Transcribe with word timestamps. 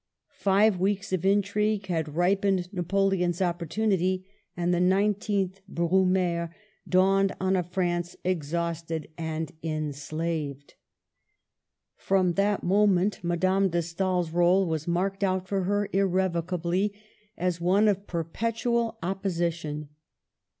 Five 0.39 0.79
weeks 0.79 1.13
of 1.13 1.27
intrigue 1.27 1.85
had 1.85 2.15
ripened 2.15 2.73
Napoleon's 2.73 3.39
opportunity, 3.39 4.25
and 4.57 4.73
the 4.73 4.79
19th 4.79 5.57
Brumaire 5.69 6.49
dawned 6.89 7.35
on 7.39 7.55
a 7.55 7.61
France 7.61 8.15
exhausted 8.23 9.09
and 9.15 9.51
enslaved. 9.61 10.73
From 11.95 12.33
that 12.33 12.63
moment 12.63 13.23
Madame 13.23 13.69
de 13.69 13.83
Stael's 13.83 14.31
rdle 14.31 14.65
was 14.65 14.87
marked 14.87 15.23
out 15.23 15.47
for 15.47 15.65
her 15.65 15.87
irrevocably 15.93 16.93
as 17.37 17.61
one 17.61 17.87
of 17.87 18.07
per 18.07 18.23
petual 18.23 18.95
opposition. 19.03 19.89